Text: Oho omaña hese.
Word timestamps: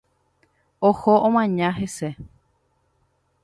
Oho 0.89 1.13
omaña 1.27 1.69
hese. 1.79 2.09